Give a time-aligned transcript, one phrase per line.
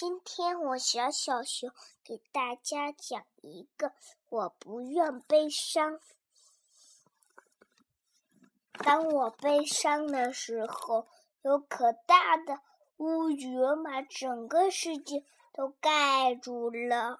[0.00, 1.72] 今天我小小熊
[2.04, 3.92] 给大家讲一个，
[4.28, 5.98] 我不愿悲伤。
[8.74, 11.08] 当我悲伤的时候，
[11.42, 12.60] 有可大的
[12.98, 17.18] 乌云把整个世界都盖住了，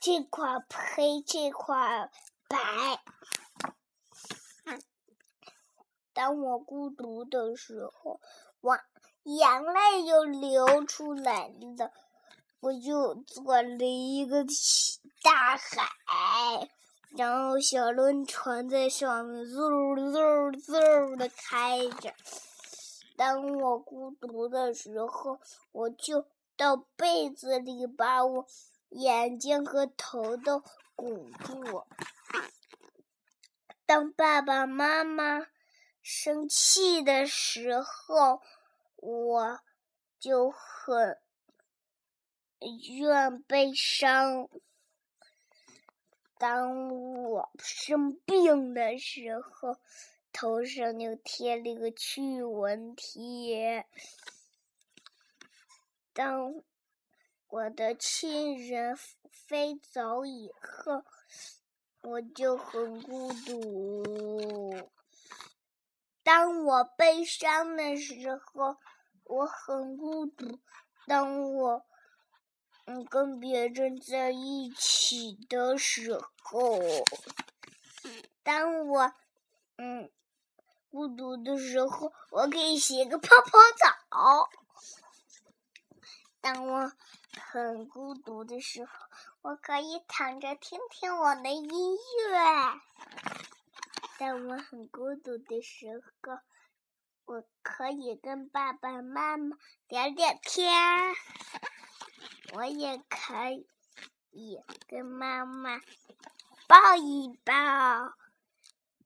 [0.00, 2.10] 这块黑，这块
[2.48, 3.04] 白。
[6.12, 8.20] 当我孤独的时候，
[8.60, 8.80] 我。
[9.24, 11.90] 眼泪又流出来了，
[12.60, 14.44] 我就做了一个
[15.22, 16.68] 大海，
[17.16, 22.12] 然后小轮船在上面嗖嗖嗖的开着。
[23.16, 25.38] 当我孤独的时候，
[25.72, 28.46] 我就到被子里把我
[28.90, 30.62] 眼睛和头都
[30.96, 31.84] 捂住。
[33.86, 35.46] 当爸爸妈妈
[36.02, 38.42] 生气的时候。
[39.04, 39.60] 我
[40.18, 41.18] 就很
[42.88, 44.48] 愿悲伤。
[46.38, 46.88] 当
[47.22, 49.76] 我生病的时候，
[50.32, 53.86] 头上就贴了个驱蚊贴。
[56.14, 56.62] 当
[57.48, 58.96] 我的亲人
[59.30, 61.04] 飞走以后，
[62.00, 64.90] 我就很孤独。
[66.22, 68.78] 当我悲伤的时候。
[69.24, 70.60] 我很孤独。
[71.06, 71.84] 当我
[72.86, 76.80] 嗯跟别人在一起的时候，
[78.42, 79.12] 当我
[79.76, 80.10] 嗯
[80.90, 84.48] 孤独的时候，我可以洗个泡泡澡。
[86.40, 86.92] 当我
[87.50, 88.92] 很孤独的时候，
[89.42, 91.96] 我可以躺着听听我的音
[92.28, 92.80] 乐。
[94.18, 96.38] 当我很孤独的时候。
[97.26, 99.56] 我可以跟爸爸妈妈
[99.88, 100.70] 聊聊天，
[102.52, 103.50] 我也可
[104.30, 105.80] 以跟妈妈
[106.66, 107.54] 抱一抱，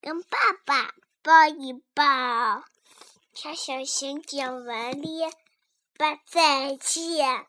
[0.00, 2.64] 跟爸爸抱一抱。
[3.32, 5.30] 小小熊讲完了，
[5.96, 7.46] 吧，再见。